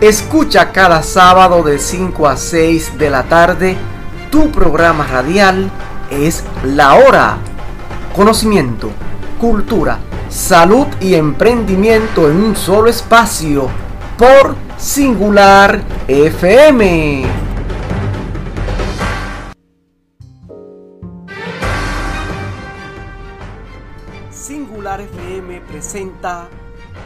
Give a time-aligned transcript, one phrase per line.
[0.00, 3.76] Escucha cada sábado de 5 a 6 de la tarde
[4.30, 5.70] tu programa radial
[6.10, 7.36] es La Hora.
[8.16, 8.90] Conocimiento,
[9.38, 9.98] cultura,
[10.30, 13.68] salud y emprendimiento en un solo espacio
[14.16, 17.24] por Singular FM.
[24.30, 26.48] Singular FM presenta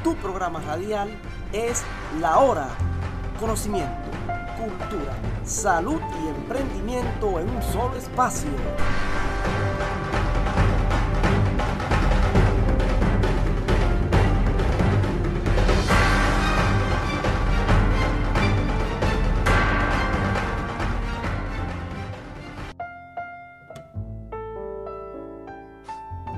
[0.05, 1.09] tu programa radial
[1.53, 1.83] es
[2.21, 2.69] La Hora.
[3.39, 4.11] Conocimiento,
[4.57, 5.13] cultura,
[5.43, 8.49] salud y emprendimiento en un solo espacio.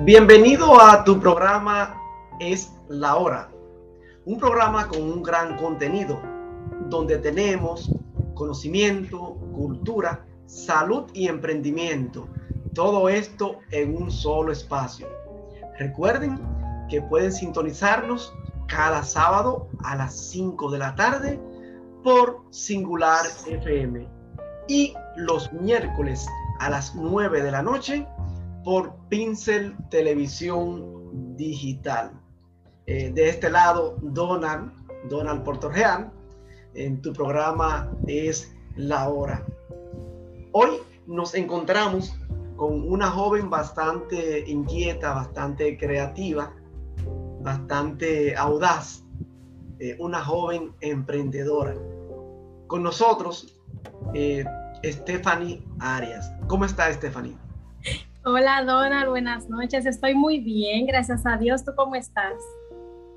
[0.00, 1.94] Bienvenido a tu programa
[2.40, 3.48] Es la Hora,
[4.24, 6.35] un programa con un gran contenido,
[6.88, 7.92] donde tenemos
[8.34, 12.28] conocimiento, cultura, salud y emprendimiento.
[12.74, 15.08] Todo esto en un solo espacio.
[15.78, 16.38] Recuerden
[16.88, 18.32] que pueden sintonizarnos
[18.68, 21.40] cada sábado a las 5 de la tarde
[22.02, 24.08] por Singular FM
[24.68, 26.26] y los miércoles
[26.60, 28.06] a las 9 de la noche
[28.64, 32.12] por Pincel Televisión Digital.
[32.86, 34.72] Eh, de este lado, Donald,
[35.08, 36.12] Donald Portorreal,
[36.76, 39.44] en tu programa es La Hora.
[40.52, 42.14] Hoy nos encontramos
[42.56, 46.52] con una joven bastante inquieta, bastante creativa,
[47.40, 49.04] bastante audaz,
[49.78, 51.74] eh, una joven emprendedora.
[52.66, 53.54] Con nosotros,
[54.14, 54.44] eh,
[54.84, 56.32] Stephanie Arias.
[56.46, 57.36] ¿Cómo está Stephanie?
[58.24, 59.86] Hola Donald, buenas noches.
[59.86, 61.64] Estoy muy bien, gracias a Dios.
[61.64, 62.34] ¿Tú cómo estás?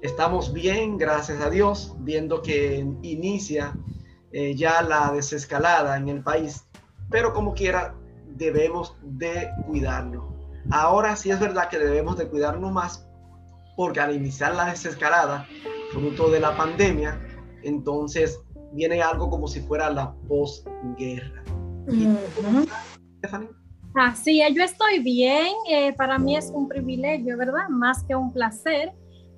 [0.01, 3.75] Estamos bien, gracias a Dios, viendo que inicia
[4.31, 6.65] eh, ya la desescalada en el país,
[7.09, 7.93] pero como quiera
[8.25, 10.23] debemos de cuidarnos.
[10.71, 13.05] Ahora sí es verdad que debemos de cuidarnos más
[13.75, 15.45] porque al iniciar la desescalada,
[15.91, 17.19] fruto de la pandemia,
[17.63, 18.39] entonces
[18.71, 21.43] viene algo como si fuera la posguerra.
[21.87, 22.65] Uh
[23.95, 25.53] Así yo estoy bien.
[25.69, 27.67] Eh, para mí es un privilegio, ¿verdad?
[27.69, 28.93] Más que un placer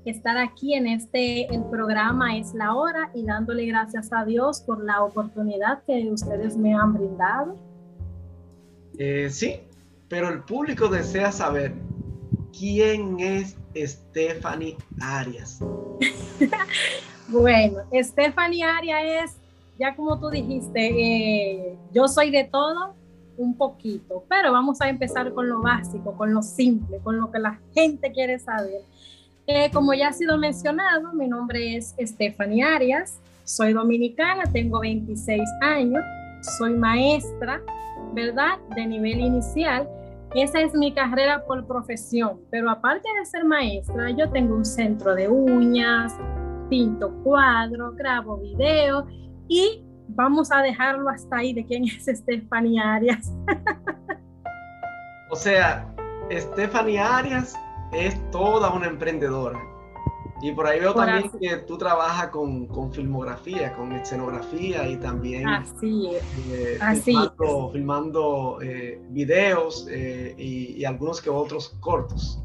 [0.06, 4.84] estar aquí en este, el programa Es la Hora y dándole gracias a Dios por
[4.84, 7.56] la oportunidad que ustedes me han brindado.
[8.98, 9.60] Eh, sí,
[10.08, 11.74] pero el público desea saber
[12.58, 15.60] quién es Stephanie Arias.
[17.30, 19.38] bueno, Stephanie Arias es,
[19.80, 22.96] ya como tú dijiste, eh, yo soy de todo,
[23.38, 27.40] un poquito, pero vamos a empezar con lo básico, con lo simple, con lo que
[27.40, 28.82] la gente quiere saber.
[29.48, 35.42] Eh, como ya ha sido mencionado, mi nombre es Stephanie Arias, soy dominicana, tengo 26
[35.62, 36.04] años,
[36.58, 37.62] soy maestra,
[38.14, 38.60] ¿verdad?
[38.76, 39.90] De nivel inicial.
[40.36, 45.16] Esa es mi carrera por profesión, pero aparte de ser maestra, yo tengo un centro
[45.16, 46.14] de uñas,
[46.70, 49.06] pinto cuadros, grabo videos
[49.50, 53.34] y vamos a dejarlo hasta ahí de quién es Stephanie Arias.
[55.30, 55.86] o sea,
[56.32, 57.58] Stephanie Arias
[57.92, 59.60] es toda una emprendedora.
[60.42, 65.48] Y por ahí veo también que tú trabajas con, con, filmografía, con escenografía y también
[65.48, 66.10] Así
[66.50, 72.44] eh, Así filmando, filmando eh, videos eh, y, y algunos que otros cortos.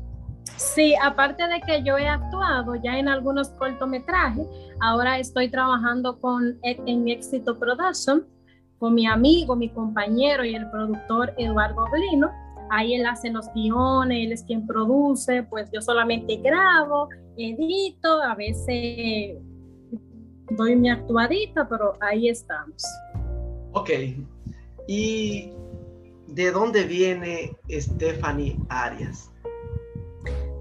[0.57, 4.47] Sí, aparte de que yo he actuado ya en algunos cortometrajes,
[4.81, 8.27] ahora estoy trabajando con en Éxito Production
[8.79, 12.31] con mi amigo, mi compañero y el productor Eduardo Blino.
[12.71, 18.35] Ahí él hace los guiones, él es quien produce, pues yo solamente grabo, edito, a
[18.35, 19.39] veces
[20.51, 22.85] doy mi actuadita, pero ahí estamos.
[23.73, 23.91] Ok.
[24.89, 25.51] ¿Y
[26.29, 29.31] de dónde viene Stephanie Arias?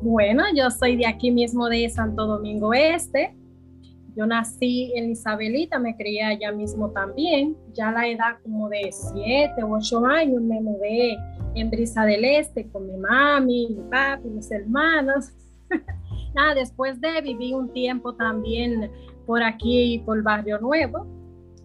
[0.02, 3.36] Bueno, yo soy de aquí mismo de Santo Domingo Este.
[4.16, 7.58] Yo nací en Isabelita, me crié allá mismo también.
[7.74, 11.18] Ya a la edad como de 7 u 8 años me mudé
[11.54, 15.32] en Brisa del Este con mi mami, mi papi, mis hermanos.
[16.34, 18.92] Nada, después de viví un tiempo también
[19.26, 21.06] por aquí, por Barrio Nuevo,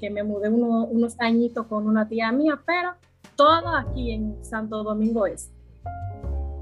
[0.01, 2.95] que me mudé unos añitos con una tía mía, pero
[3.37, 5.61] todo aquí en Santo Domingo Este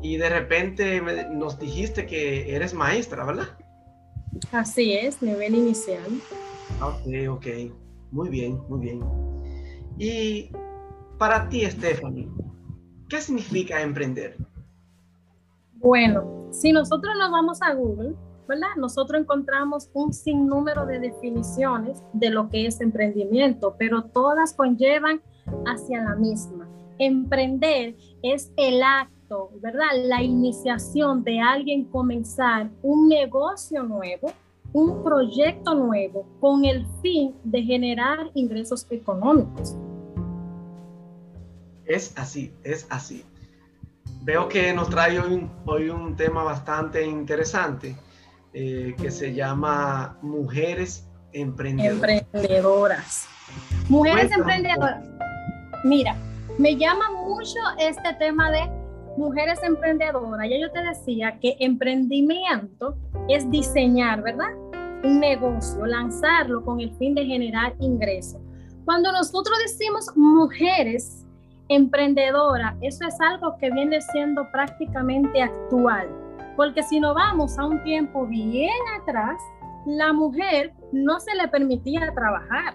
[0.03, 1.01] y de repente
[1.31, 3.49] nos dijiste que eres maestra, ¿verdad?
[4.53, 6.07] Así es, nivel inicial.
[6.81, 7.47] Ok, ok.
[8.11, 9.01] Muy bien, muy bien.
[9.99, 10.51] Y
[11.19, 12.29] para ti, Stephanie,
[13.09, 14.37] ¿qué significa emprender?
[15.75, 18.15] Bueno, si nosotros nos vamos a Google,
[18.49, 18.69] ¿verdad?
[18.77, 25.21] Nosotros encontramos un sinnúmero de definiciones de lo que es emprendimiento, pero todas conllevan
[25.67, 26.69] hacia la misma.
[26.99, 29.18] Emprender es el acto,
[29.61, 29.89] ¿verdad?
[30.05, 34.33] La iniciación de alguien comenzar un negocio nuevo,
[34.73, 39.77] un proyecto nuevo con el fin de generar ingresos económicos.
[41.85, 43.25] Es así, es así.
[44.23, 47.97] Veo que nos trae hoy un, tema bastante interesante
[48.53, 52.23] eh, que se llama Mujeres Emprendedoras.
[52.23, 53.29] Emprendedoras.
[53.89, 55.05] Mujeres emprendedoras.
[55.85, 56.17] Mira,
[56.59, 58.78] me llama mucho este tema de
[59.19, 60.49] mujeres emprendedoras.
[60.49, 62.97] Ya yo te decía que emprendimiento
[63.29, 64.55] es diseñar, ¿verdad?
[65.05, 68.41] Un negocio, lanzarlo con el fin de generar ingresos.
[68.85, 71.27] Cuando nosotros decimos mujeres
[71.69, 76.09] emprendedora, eso es algo que viene siendo prácticamente actual,
[76.57, 79.39] porque si no vamos a un tiempo bien atrás,
[79.85, 82.75] la mujer no se le permitía trabajar.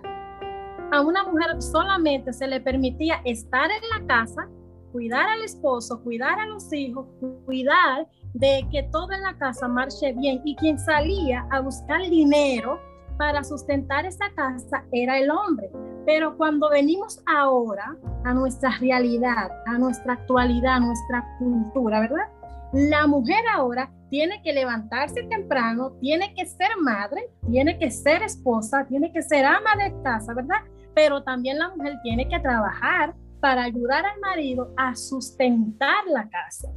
[0.91, 4.47] A una mujer solamente se le permitía estar en la casa,
[4.93, 7.07] cuidar al esposo, cuidar a los hijos,
[7.45, 12.79] cuidar de que todo en la casa marche bien y quien salía a buscar dinero
[13.17, 15.69] para sustentar esa casa era el hombre.
[16.05, 22.27] Pero cuando venimos ahora a nuestra realidad, a nuestra actualidad, a nuestra cultura, ¿verdad?
[22.73, 28.85] La mujer ahora tiene que levantarse temprano, tiene que ser madre, tiene que ser esposa,
[28.87, 30.57] tiene que ser ama de casa, ¿verdad?
[30.93, 36.69] Pero también la mujer tiene que trabajar para ayudar al marido a sustentar la casa.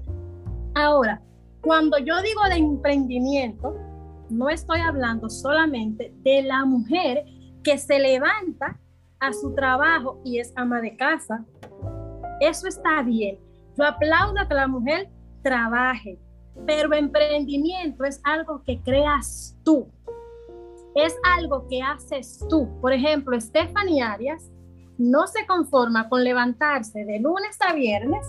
[0.74, 1.22] Ahora,
[1.60, 3.76] cuando yo digo de emprendimiento,
[4.30, 7.24] no estoy hablando solamente de la mujer
[7.62, 8.80] que se levanta
[9.20, 11.44] a su trabajo y es ama de casa.
[12.40, 13.38] Eso está bien.
[13.78, 15.08] Yo aplaudo que la mujer
[15.44, 16.18] trabaje,
[16.66, 19.86] pero emprendimiento es algo que creas tú.
[20.96, 22.68] Es algo que haces tú.
[22.80, 24.50] Por ejemplo, Stephanie Arias
[24.98, 28.26] no se conforma con levantarse de lunes a viernes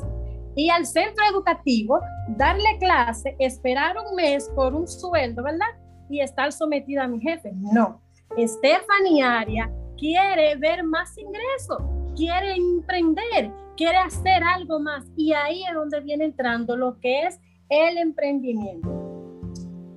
[0.55, 1.99] y al centro educativo,
[2.29, 5.67] darle clase, esperar un mes por un sueldo, ¿verdad?
[6.09, 7.51] Y estar sometida a mi jefe.
[7.53, 8.01] No.
[8.37, 11.77] Stephanie Arias quiere ver más ingresos,
[12.15, 15.05] quiere emprender, quiere hacer algo más.
[15.15, 18.89] Y ahí es donde viene entrando lo que es el emprendimiento.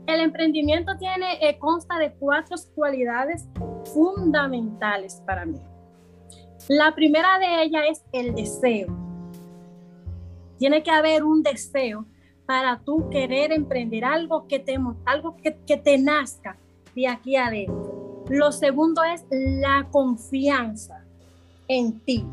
[0.06, 3.48] El emprendimiento tiene, eh, consta de cuatro cualidades
[3.94, 5.58] fundamentales para mí.
[6.72, 8.86] La primera de ellas es el deseo.
[10.56, 12.06] Tiene que haber un deseo
[12.46, 16.56] para tú querer emprender algo que te, algo que, que te nazca
[16.94, 18.24] de aquí adentro.
[18.28, 21.04] Lo segundo es la confianza
[21.66, 22.24] en ti,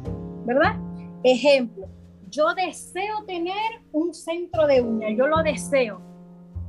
[0.46, 0.76] ¿verdad?
[1.24, 1.88] Ejemplo,
[2.30, 6.00] yo deseo tener un centro de uña, yo lo deseo.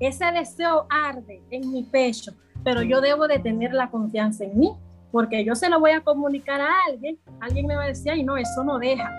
[0.00, 2.32] Ese deseo arde en mi pecho,
[2.64, 4.72] pero yo debo de tener la confianza en mí,
[5.10, 8.22] porque yo se lo voy a comunicar a alguien, alguien me va a decir, ay,
[8.22, 9.10] no, eso no deja.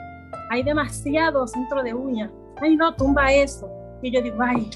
[0.52, 2.32] Hay demasiado centro de uña.
[2.62, 3.70] Ay, no, tumba eso.
[4.02, 4.70] Y yo digo, ay,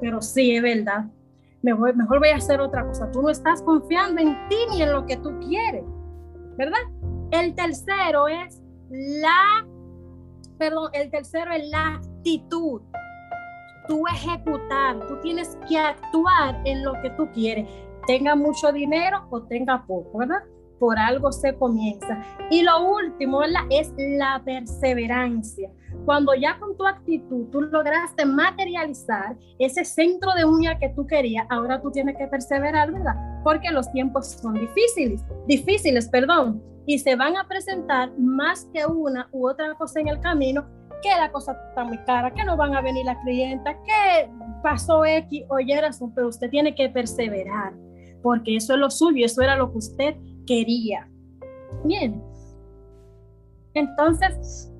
[0.00, 1.04] pero sí, es verdad
[1.62, 3.10] mejor, voy a hacer otra cosa.
[3.10, 5.84] Tú no estás confiando en ti ni en lo que tú quieres,
[6.56, 6.80] ¿verdad?
[7.30, 8.60] El tercero es
[8.90, 9.66] la,
[10.58, 12.82] perdón, el tercero es la actitud.
[13.88, 17.68] Tú ejecutar, tú tienes que actuar en lo que tú quieres,
[18.06, 20.42] tenga mucho dinero o tenga poco, ¿verdad?
[20.78, 22.22] Por algo se comienza.
[22.50, 23.62] Y lo último ¿verdad?
[23.70, 25.70] es la perseverancia.
[26.04, 31.46] Cuando ya con tu actitud tú lograste materializar ese centro de uña que tú querías,
[31.50, 33.14] ahora tú tienes que perseverar, ¿verdad?
[33.44, 39.28] Porque los tiempos son difíciles, difíciles, perdón, y se van a presentar más que una
[39.32, 40.66] u otra cosa en el camino,
[41.02, 44.30] que la cosa está muy cara, que no van a venir las clientas, que
[44.62, 47.72] pasó X o Y razón, pero usted tiene que perseverar,
[48.22, 50.14] porque eso es lo suyo, eso era lo que usted
[50.46, 51.08] quería.
[51.84, 52.22] Bien.
[53.74, 54.70] Entonces,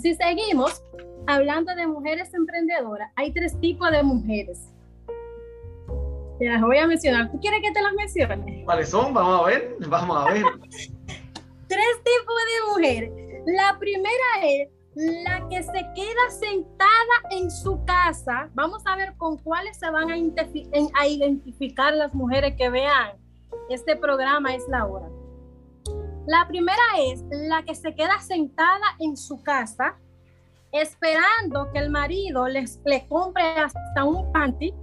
[0.00, 0.82] si seguimos
[1.26, 4.68] hablando de mujeres emprendedoras, hay tres tipos de mujeres.
[6.38, 7.30] Te las voy a mencionar.
[7.30, 8.64] ¿Tú quieres que te las mencione?
[8.64, 9.14] ¿Cuáles son?
[9.14, 10.42] Vamos a ver, vamos a ver.
[11.68, 13.12] tres tipos de mujeres.
[13.46, 18.50] La primera es la que se queda sentada en su casa.
[18.54, 20.16] Vamos a ver con cuáles se van a,
[21.06, 23.12] identificar las mujeres que vean
[23.68, 25.08] este programa es la hora.
[26.26, 29.96] La primera es la que se queda sentada en su casa
[30.72, 34.74] esperando que el marido les, le compre hasta un panty,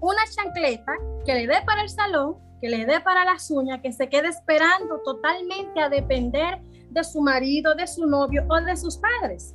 [0.00, 0.92] una chancleta
[1.24, 4.28] que le dé para el salón, que le dé para las uñas, que se quede
[4.28, 6.60] esperando totalmente a depender
[6.90, 9.54] de su marido, de su novio o de sus padres,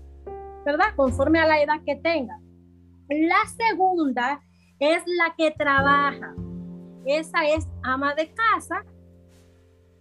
[0.65, 0.96] ¿verdad?
[0.96, 2.39] Conforme a la edad que tenga.
[3.10, 4.41] La segunda
[4.79, 6.34] es la que trabaja.
[7.05, 8.84] esa es ama de casa,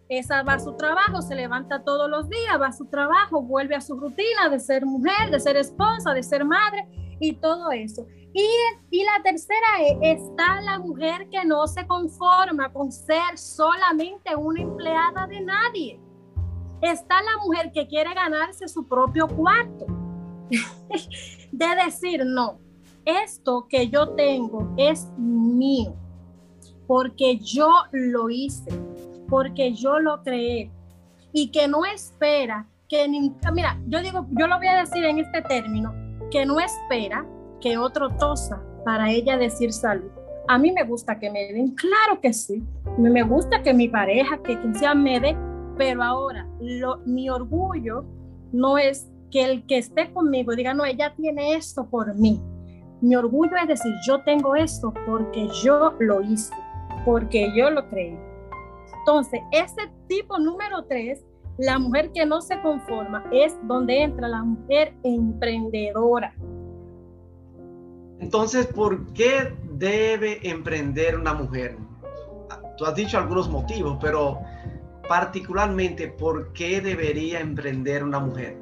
[0.08, 3.74] esa va a su trabajo, se levanta todos los días, va a su trabajo, vuelve
[3.74, 6.86] a su rutina de ser mujer, de ser esposa, de ser madre
[7.18, 8.06] y todo eso.
[8.34, 8.46] Y,
[8.90, 14.62] y la tercera es, está la mujer que no se conforma con ser solamente una
[14.62, 16.00] empleada de nadie.
[16.80, 19.86] Está la mujer que quiere ganarse su propio cuarto.
[21.52, 22.58] de decir, no,
[23.04, 25.94] esto que yo tengo es mío,
[26.86, 28.70] porque yo lo hice,
[29.28, 30.70] porque yo lo creé
[31.32, 33.08] y que no espera que,
[33.52, 35.94] mira, yo digo, yo lo voy a decir en este término,
[36.30, 37.26] que no espera
[37.60, 40.10] que otro tosa para ella decir salud.
[40.48, 42.62] A mí me gusta que me den, claro que sí.
[42.98, 45.36] Me gusta que mi pareja, que quien sea me dé,
[45.78, 46.46] pero ahora
[47.06, 48.04] mi orgullo
[48.52, 52.40] no es que el que esté conmigo diga, no, ella tiene esto por mí.
[53.00, 56.54] Mi orgullo es decir, yo tengo esto porque yo lo hice,
[57.04, 58.16] porque yo lo creí.
[58.98, 61.24] Entonces, ese tipo número tres,
[61.58, 66.34] la mujer que no se conforma, es donde entra la mujer emprendedora.
[68.20, 71.76] Entonces, ¿por qué debe emprender una mujer?
[72.76, 74.40] Tú has dicho algunos motivos, pero
[75.08, 78.61] particularmente, ¿por qué debería emprender una mujer?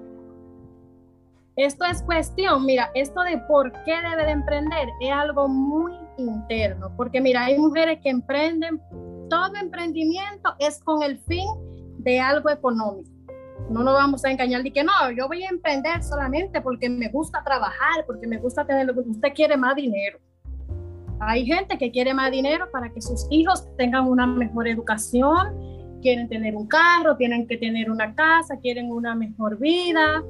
[1.61, 6.91] Esto es cuestión, mira, esto de por qué debe de emprender es algo muy interno,
[6.97, 8.81] porque mira, hay mujeres que emprenden,
[9.29, 11.45] todo emprendimiento es con el fin
[11.99, 13.11] de algo económico.
[13.69, 17.11] No nos vamos a engañar de que no, yo voy a emprender solamente porque me
[17.11, 20.19] gusta trabajar, porque me gusta tener lo que usted quiere más dinero.
[21.21, 26.27] Hay gente que quiere más dinero para que sus hijos tengan una mejor educación, quieren
[26.27, 30.25] tener un carro, tienen que tener una casa, quieren una mejor vida,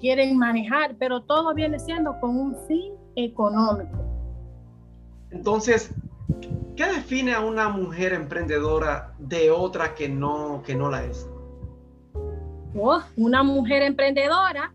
[0.00, 3.98] quieren manejar, pero todo viene siendo con un fin económico.
[5.30, 5.94] Entonces,
[6.76, 11.28] ¿qué define a una mujer emprendedora de otra que no, que no la es?
[12.74, 14.72] Oh, una mujer emprendedora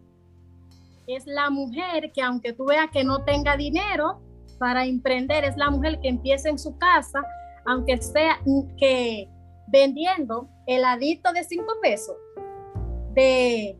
[1.07, 4.19] es la mujer que aunque tú veas que no tenga dinero
[4.59, 7.23] para emprender, es la mujer que empieza en su casa,
[7.65, 8.39] aunque sea
[8.77, 9.29] que
[9.67, 12.15] vendiendo heladito de cinco pesos,
[13.13, 13.77] de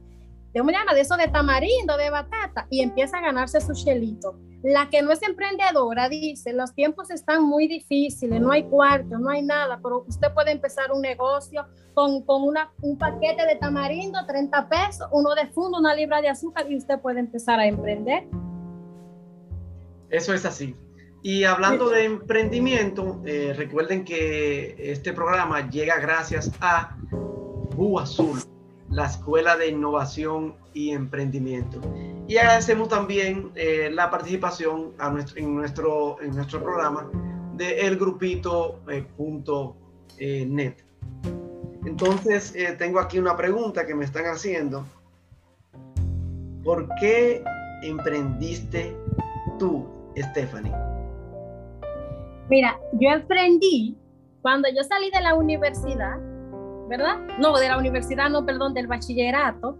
[0.63, 4.39] De eso de tamarindo, de batata, y empieza a ganarse su chelito.
[4.63, 9.29] La que no es emprendedora dice, los tiempos están muy difíciles, no hay cuarto, no
[9.29, 14.25] hay nada, pero usted puede empezar un negocio con, con una, un paquete de tamarindo,
[14.25, 18.27] 30 pesos, uno de fondo, una libra de azúcar, y usted puede empezar a emprender.
[20.09, 20.75] Eso es así.
[21.21, 26.97] Y hablando de emprendimiento, eh, recuerden que este programa llega gracias a
[27.75, 28.39] Bu Azul
[28.89, 31.81] la Escuela de Innovación y Emprendimiento.
[32.27, 37.09] Y agradecemos también eh, la participación a nuestro, en, nuestro, en nuestro programa
[37.55, 39.05] de elgrupito.net.
[40.19, 40.75] Eh,
[41.85, 44.85] Entonces, eh, tengo aquí una pregunta que me están haciendo.
[46.63, 47.43] ¿Por qué
[47.81, 48.95] emprendiste
[49.57, 50.73] tú, Stephanie?
[52.49, 53.97] Mira, yo emprendí
[54.41, 56.17] cuando yo salí de la universidad
[56.87, 57.17] ¿verdad?
[57.39, 59.77] No, de la universidad, no, perdón, del bachillerato,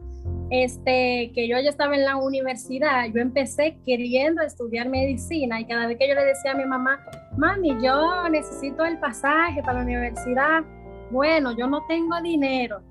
[0.50, 5.88] este, que yo ya estaba en la universidad, yo empecé queriendo estudiar medicina y cada
[5.88, 7.00] vez que yo le decía a mi mamá,
[7.38, 10.64] mami, yo necesito el pasaje para la universidad,
[11.12, 12.82] bueno, yo no tengo dinero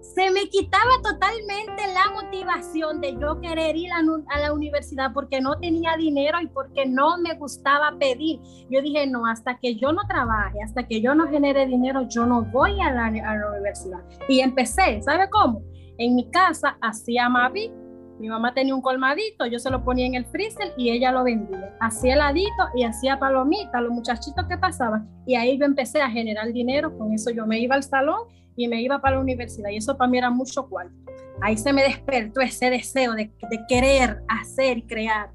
[0.00, 4.02] se me quitaba totalmente la motivación de yo querer ir a,
[4.40, 8.40] la universidad porque no tenía dinero y porque no me gustaba pedir.
[8.70, 12.24] Yo dije, no, hasta que yo no trabaje, hasta que yo no genere dinero, yo
[12.24, 13.10] no voy a la,
[13.56, 14.00] universidad.
[14.28, 15.62] Y empecé, ¿sabe cómo?
[15.98, 17.70] En mi casa hacía Mavi,
[18.18, 21.24] mi mamá tenía un colmadito, yo se lo ponía en el freezer y ella lo
[21.24, 21.74] vendía.
[21.80, 25.08] Hacía heladito y hacía palomitas, los muchachitos que pasaban.
[25.26, 28.68] Y ahí yo empecé a generar dinero, con eso yo me iba al salón y
[28.68, 30.94] me iba para la universidad y eso para mí era mucho cuarto.
[31.40, 33.30] Ahí se me despertó ese deseo de,
[33.68, 35.30] querer hacer y crear.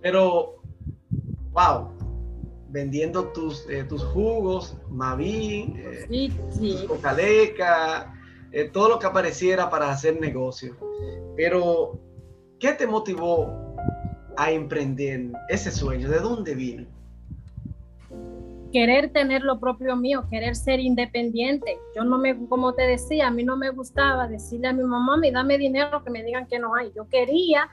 [0.00, 0.62] Pero,
[1.50, 1.88] wow,
[2.68, 6.32] vendiendo tus, eh, tus jugos, Maví, eh, sí,
[8.52, 10.76] eh, todo lo que apareciera para hacer negocio.
[11.36, 11.98] Pero,
[12.60, 13.74] ¿qué te motivó
[14.36, 16.08] a emprender ese sueño?
[16.08, 16.93] ¿De dónde vino?
[18.74, 21.78] Querer tener lo propio mío, querer ser independiente.
[21.94, 25.16] Yo no me, como te decía, a mí no me gustaba decirle a mi mamá,
[25.16, 26.90] me dame dinero que me digan que no hay.
[26.92, 27.70] Yo quería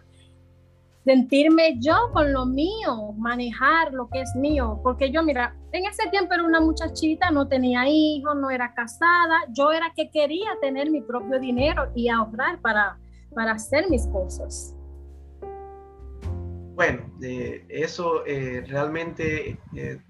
[1.03, 6.07] sentirme yo con lo mío, manejar lo que es mío, porque yo, mira, en ese
[6.11, 10.91] tiempo era una muchachita, no tenía hijos, no era casada, yo era que quería tener
[10.91, 12.99] mi propio dinero y ahorrar para,
[13.33, 14.75] para hacer mis cosas.
[16.81, 17.03] Bueno,
[17.69, 19.59] eso realmente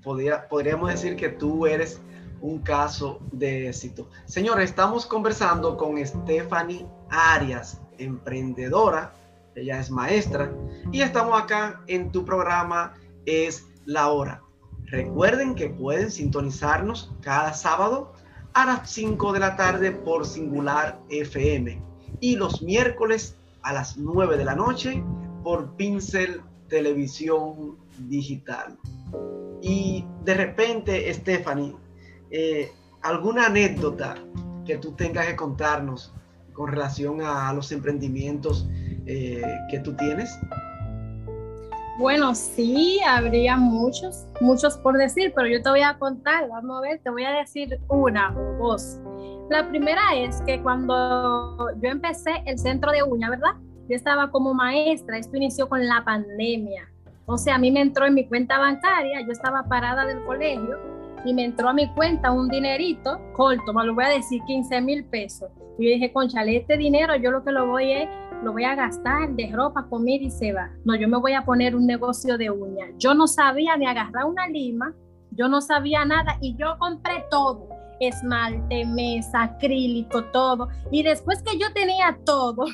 [0.01, 1.99] podríamos decir que tú eres
[2.39, 4.07] un caso de éxito.
[4.23, 9.11] Señores, estamos conversando con Stephanie Arias, emprendedora,
[9.53, 10.49] ella es maestra,
[10.93, 12.93] y estamos acá en tu programa
[13.25, 14.41] Es la Hora.
[14.85, 18.13] Recuerden que pueden sintonizarnos cada sábado
[18.53, 21.81] a las 5 de la tarde por Singular FM
[22.21, 25.03] y los miércoles a las 9 de la noche
[25.43, 28.79] por Pincel Televisión Digital.
[29.61, 31.75] Y de repente, Stephanie,
[32.31, 32.71] eh,
[33.03, 34.15] alguna anécdota
[34.65, 36.13] que tú tengas que contarnos
[36.53, 38.67] con relación a los emprendimientos
[39.05, 40.39] eh, que tú tienes?
[41.99, 46.81] Bueno, sí, habría muchos, muchos por decir, pero yo te voy a contar, vamos a
[46.81, 48.97] ver, te voy a decir una o dos.
[49.49, 53.55] La primera es que cuando yo empecé el centro de uña, ¿verdad?
[53.89, 56.91] Yo estaba como maestra, esto inició con la pandemia.
[57.25, 60.77] O sea, a mí me entró en mi cuenta bancaria, yo estaba parada del colegio
[61.23, 64.81] y me entró a mi cuenta un dinerito corto, me lo voy a decir 15
[64.81, 65.49] mil pesos.
[65.77, 68.09] Y yo dije, conchale, este dinero yo lo que lo voy es,
[68.43, 70.71] lo voy a gastar de ropa, comida y se va.
[70.83, 72.89] No, yo me voy a poner un negocio de uñas.
[72.97, 74.93] Yo no sabía ni agarrar una lima,
[75.31, 77.69] yo no sabía nada y yo compré todo.
[77.99, 80.69] Esmalte, mesa, acrílico, todo.
[80.91, 82.65] Y después que yo tenía todo,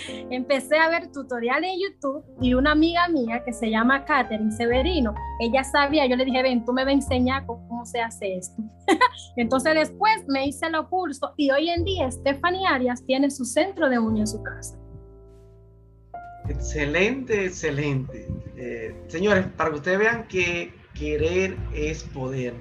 [0.30, 5.14] empecé a ver tutoriales en YouTube y una amiga mía que se llama Katherine Severino,
[5.40, 8.62] ella sabía, yo le dije, ven, tú me vas a enseñar cómo se hace esto.
[9.36, 13.88] Entonces después me hice los cursos y hoy en día Stephanie Arias tiene su centro
[13.88, 14.78] de uña en su casa.
[16.48, 18.28] Excelente, excelente.
[18.56, 22.54] Eh, señores, para que ustedes vean que querer es poder.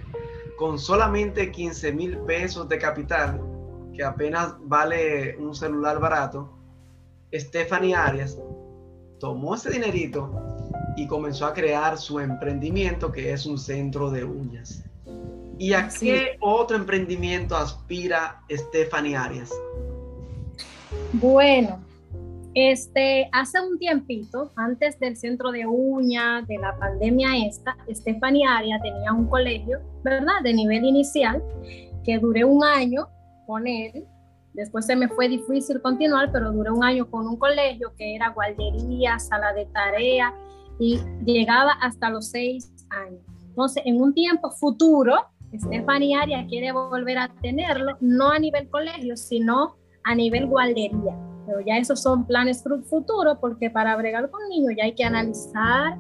[0.58, 3.42] Con solamente 15 mil pesos de capital,
[3.96, 6.61] que apenas vale un celular barato,
[7.34, 8.38] Stephanie Arias
[9.20, 10.32] tomó ese dinerito
[10.98, 14.84] y comenzó a crear su emprendimiento que es un centro de uñas.
[15.58, 19.52] ¿Y a qué otro emprendimiento aspira Stephanie Arias?
[21.14, 21.80] Bueno,
[22.54, 28.82] este, hace un tiempito, antes del centro de uñas, de la pandemia esta, Stephanie Arias
[28.82, 30.42] tenía un colegio, ¿verdad?
[30.44, 31.42] De nivel inicial,
[32.04, 33.08] que duré un año
[33.46, 34.06] con él
[34.54, 38.30] Después se me fue difícil continuar, pero duré un año con un colegio que era
[38.30, 40.34] guardería, sala de tarea
[40.80, 43.22] y llegaba hasta los seis años.
[43.48, 45.16] Entonces, en un tiempo futuro,
[45.54, 51.16] Stephanie Aria quiere volver a tenerlo, no a nivel colegio, sino a nivel guardería.
[51.46, 55.98] Pero ya esos son planes futuros porque para bregar con niños ya hay que analizar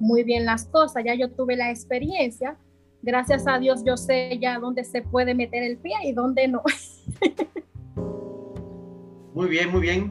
[0.00, 1.02] muy bien las cosas.
[1.04, 2.56] Ya yo tuve la experiencia.
[3.02, 6.62] Gracias a Dios yo sé ya dónde se puede meter el pie y dónde no.
[7.96, 10.10] Muy bien, muy bien.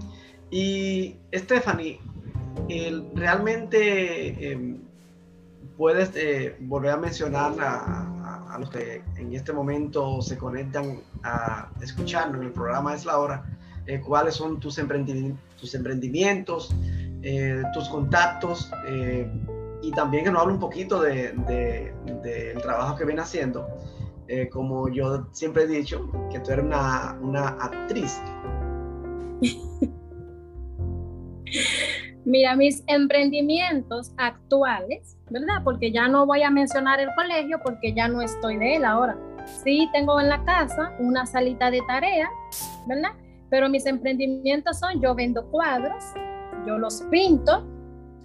[0.52, 2.00] Y Stephanie,
[3.16, 4.80] realmente em,
[5.78, 12.40] puedes eh, volver a mencionar a, los que en este momento se conectan a escucharnos
[12.42, 13.44] en el programa Es la Hora,
[13.88, 16.76] eh, cuáles son tus, emprendimientos,
[17.24, 18.70] eh, tus contactos
[19.82, 23.68] y también que nos hable un poquito del de, trabajo que viene haciendo.
[24.52, 28.20] Como yo siempre he dicho, que tú eres una, una actriz
[32.26, 35.62] Mira, mis emprendimientos actuales, ¿verdad?
[35.64, 39.18] Porque ya no voy a mencionar el colegio porque ya no estoy de él ahora.
[39.64, 42.30] Sí, tengo en la casa una salita de tarea,
[42.88, 43.12] ¿verdad?
[43.50, 46.02] Pero mis emprendimientos son, yo vendo cuadros,
[46.66, 47.68] yo los pinto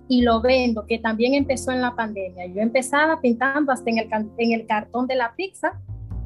[0.08, 2.46] y lo vendo, que también empezó en la pandemia.
[2.46, 4.08] Yo empezaba pintando hasta en el,
[4.38, 5.80] en el cartón de la pizza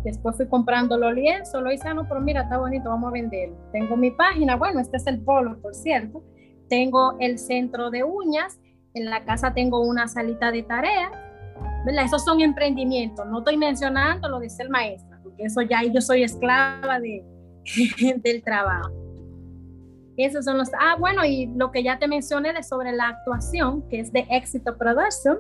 [0.05, 3.13] Después fui comprando los lienzos, lo hice, ah, no, pero mira, está bonito, vamos a
[3.13, 3.57] venderlo.
[3.73, 6.25] Tengo mi página, bueno, este es el polo, por cierto.
[6.69, 8.59] Tengo el centro de uñas,
[8.95, 11.11] en la casa tengo una salita de tarea,
[11.87, 12.05] ¿verdad?
[12.05, 16.25] Esos son emprendimientos, no estoy mencionando lo de ser maestra, porque eso ya yo soy
[16.25, 17.25] esclava de,
[18.23, 18.93] del trabajo.
[20.17, 23.89] Esos son los, ah, bueno, y lo que ya te mencioné de sobre la actuación,
[23.89, 25.39] que es de Éxito Production,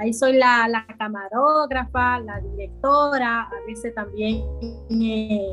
[0.00, 4.42] Ahí soy la, la camarógrafa, la directora, a veces también
[4.88, 5.52] eh,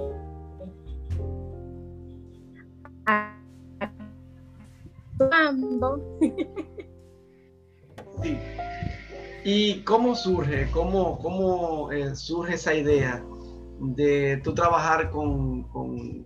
[5.20, 6.02] actuando.
[9.44, 13.22] ¿Y cómo surge, cómo, cómo eh, surge esa idea
[13.82, 16.26] de tú trabajar con, con,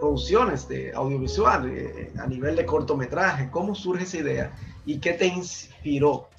[0.00, 3.50] producciones de audiovisual eh, a nivel de cortometraje?
[3.50, 4.56] ¿Cómo surge esa idea
[4.86, 6.30] y qué te inspiró?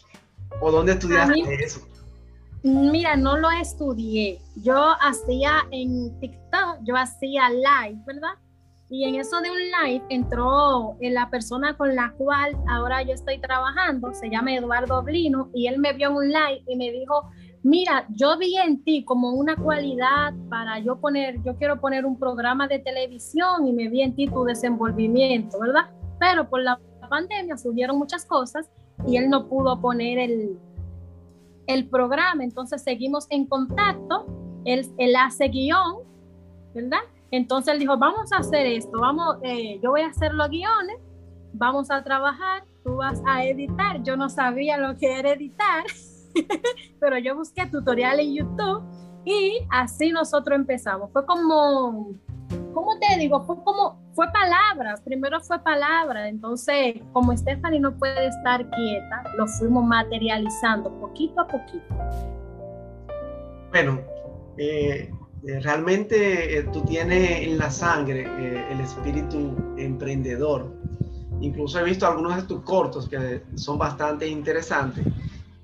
[0.61, 1.81] ¿O dónde estudiaste eso?
[2.63, 4.39] Mira, no lo estudié.
[4.55, 8.33] Yo hacía en TikTok, yo hacía live, ¿verdad?
[8.89, 13.13] Y en eso de un live entró eh, la persona con la cual ahora yo
[13.13, 16.91] estoy trabajando, se llama Eduardo Blino, y él me vio en un live y me
[16.91, 17.29] dijo,
[17.63, 22.17] mira, yo vi en ti como una cualidad para yo poner, yo quiero poner un
[22.17, 25.89] programa de televisión y me vi en ti tu desenvolvimiento, ¿verdad?
[26.17, 26.79] Pero por la
[27.09, 28.69] pandemia subieron muchas cosas
[29.05, 30.57] y él no pudo poner el,
[31.67, 34.25] el programa, entonces seguimos en contacto,
[34.65, 35.97] él, él hace guion,
[36.73, 36.99] ¿verdad?
[37.31, 40.97] Entonces él dijo, vamos a hacer esto, vamos, eh, yo voy a hacer los guiones,
[41.53, 44.01] vamos a trabajar, tú vas a editar.
[44.03, 45.83] Yo no sabía lo que era editar,
[46.99, 48.83] pero yo busqué tutorial en YouTube
[49.25, 51.11] y así nosotros empezamos.
[51.11, 52.13] Fue como,
[52.77, 53.43] ¿cómo te digo?
[53.47, 56.29] Fue como, fue palabras, primero fue palabras.
[56.29, 61.95] Entonces, como Stephanie no puede estar quieta, lo fuimos materializando poquito a poquito.
[63.71, 63.99] Bueno,
[64.59, 65.11] eh,
[65.47, 70.71] eh, realmente eh, tú tienes en la sangre eh, el espíritu emprendedor.
[71.41, 75.03] Incluso he visto algunos de tus cortos que son bastante interesantes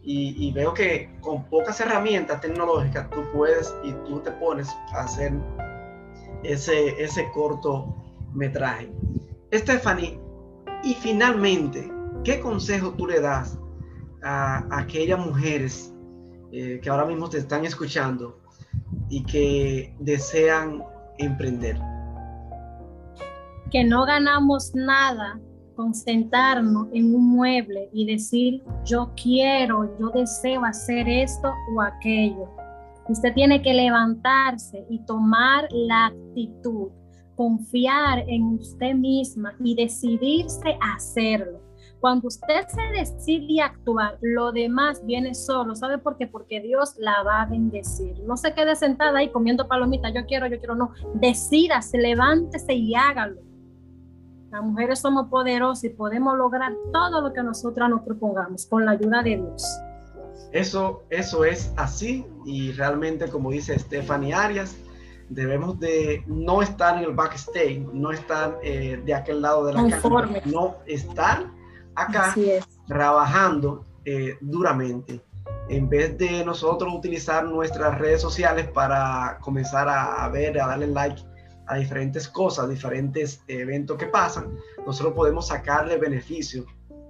[0.06, 5.32] y, veo que con pocas herramientas tecnológicas tú puedes y tú te pones a hacer
[6.44, 8.90] ese, ese cortometraje.
[9.54, 10.20] Stephanie,
[10.84, 11.92] y finalmente,
[12.24, 13.58] ¿qué consejo tú le das
[14.24, 15.94] a, aquellas mujeres
[16.52, 18.40] que ahora mismo te están escuchando
[19.10, 20.84] y que desean
[21.18, 21.80] emprender?
[23.72, 25.40] Que no ganamos nada
[25.76, 32.50] con sentarnos en un mueble y decir yo quiero, yo deseo hacer esto o aquello.
[33.10, 36.90] Usted tiene que levantarse y tomar la actitud,
[37.36, 41.62] confiar en usted misma y decidirse a hacerlo.
[42.00, 45.74] Cuando usted se decide actuar, lo demás viene solo.
[45.74, 46.28] ¿Sabe por qué?
[46.28, 48.20] Porque Dios la va a bendecir.
[48.26, 50.14] No se quede sentada ahí comiendo palomitas.
[50.14, 50.76] Yo quiero, yo quiero.
[50.76, 50.92] No.
[51.14, 53.42] Decídase, levántese y hágalo.
[54.52, 58.92] Las mujeres somos poderosas y podemos lograr todo lo que nosotras nos propongamos con la
[58.92, 59.66] ayuda de Dios.
[60.52, 64.76] Eso, eso es así y realmente como dice Stephanie Arias,
[65.30, 70.00] debemos de no estar en el backstage, no estar eh, de aquel lado de la
[70.02, 71.50] cámara, no estar
[71.96, 72.36] acá
[72.88, 75.22] trabajando eh, duramente.
[75.70, 81.22] En vez de nosotros utilizar nuestras redes sociales para comenzar a, ver, a darle like
[81.68, 86.66] a diferentes cosas, diferentes eventos que pasan, nosotros podemos sacarle beneficio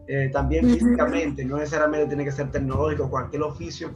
[0.07, 3.95] eh, también físicamente, no necesariamente tiene que ser tecnológico, cualquier oficio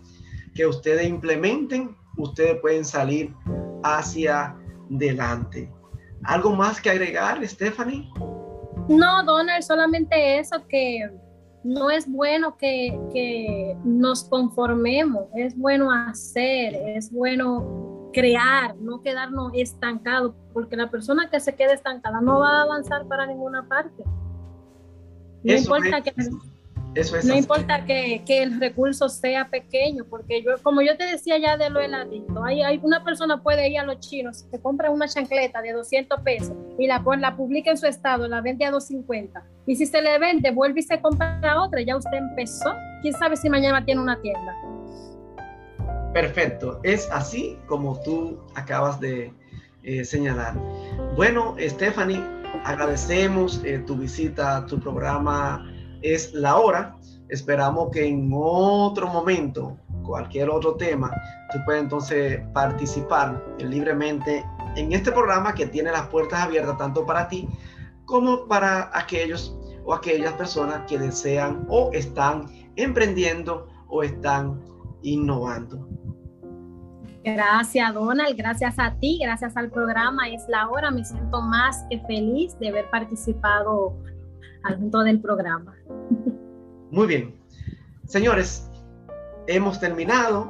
[0.54, 3.34] que ustedes implementen, ustedes pueden salir
[3.84, 4.56] hacia
[4.93, 5.72] adelante.
[6.24, 8.10] ¿Algo más que agregar, Stephanie?
[8.89, 11.10] No, Donald, solamente eso, que
[11.63, 20.34] no es bueno que, nos conformemos, es bueno hacer, es bueno crear, no quedarnos estancados,
[20.54, 24.04] porque la persona que se quede estancada no va a avanzar para ninguna parte.
[25.43, 26.13] No importa que
[27.23, 31.69] no importa que, el recurso sea pequeño, porque yo, como yo te decía ya de
[31.69, 35.62] lo heladito, hay, hay una persona puede ir a los chinos, se compra una chancleta
[35.62, 39.43] de 200 pesos y la, la publica en su estado, la vende a 250.
[39.67, 42.73] Y si se le vende, vuelve y se compra otra, ya usted empezó.
[43.02, 44.56] ¿Quién sabe si mañana tiene una tienda?
[46.13, 49.32] Perfecto, es así como tú acabas de
[49.84, 50.56] eh, señalar.
[51.15, 52.23] Bueno, Stephanie,
[52.67, 55.65] agradecemos eh, tu visita tu programa
[56.01, 56.97] es la hora.
[57.30, 61.10] Esperamos que en otro momento, cualquier otro tema,
[61.51, 67.30] tú puedas entonces participar libremente en este programa que tiene las puertas abiertas tanto para
[67.30, 67.47] ti
[68.06, 74.62] como para aquellos o aquellas personas que desean o están emprendiendo o están
[75.03, 75.88] innovando.
[77.33, 78.37] Gracias, Donald.
[78.37, 80.29] Gracias a ti, gracias al programa.
[80.29, 80.91] Es la hora.
[80.91, 83.97] Me siento más que feliz de haber participado
[84.63, 85.75] al punto del programa.
[86.91, 87.35] Muy bien.
[88.05, 88.71] Señores,
[89.47, 90.49] hemos terminado.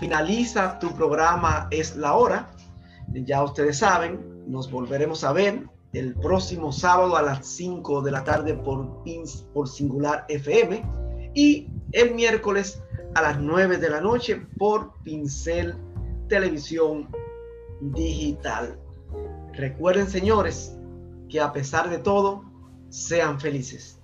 [0.00, 2.50] Finaliza tu programa Es la hora.
[3.12, 8.24] Ya ustedes saben, nos volveremos a ver el próximo sábado a las 5 de la
[8.24, 9.04] tarde por,
[9.52, 10.82] por Singular FM
[11.34, 12.82] y el miércoles
[13.14, 15.74] a las 9 de la noche por Pincel
[16.28, 17.08] Televisión
[17.80, 18.78] Digital.
[19.52, 20.76] Recuerden, señores,
[21.28, 22.44] que a pesar de todo,
[22.88, 24.00] sean felices.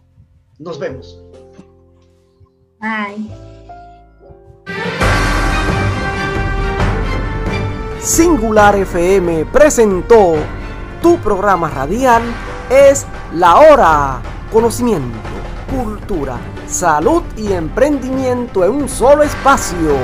[0.59, 1.23] Nos vemos.
[2.81, 3.29] Bye.
[8.01, 10.37] Singular FM presentó
[11.03, 12.23] tu programa radial
[12.71, 14.23] es La Hora.
[14.53, 15.19] Conocimiento,
[15.71, 16.39] cultura,
[16.71, 19.97] salud y emprendimiento en un solo espacio